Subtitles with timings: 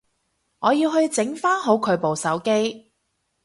[0.61, 2.91] 我要去整返好佢部手機